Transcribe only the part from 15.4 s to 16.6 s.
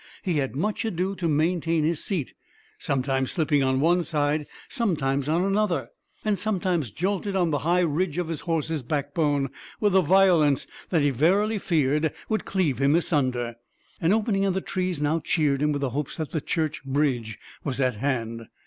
him with the hopes that the